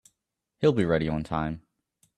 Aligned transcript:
He'll 0.57 0.73
be 0.73 0.83
ready 0.83 1.07
on 1.07 1.23
time. 1.23 1.61